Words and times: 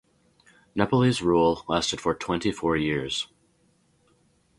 Nepalese 0.73 1.21
rule 1.21 1.61
lasted 1.67 2.01
for 2.01 2.15
twenty-four 2.15 2.75
years. 2.75 3.27